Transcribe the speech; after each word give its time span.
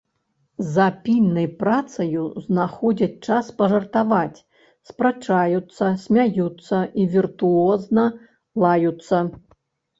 За 0.75 0.85
пільнай 1.07 1.47
працаю 1.63 2.23
знаходзяць 2.45 3.21
час 3.27 3.51
пажартаваць, 3.61 4.43
спрачаюцца, 4.91 5.93
смяюцца 6.07 6.83
і 7.01 7.09
віртуозна 7.15 8.11
лаюцца. 8.69 9.25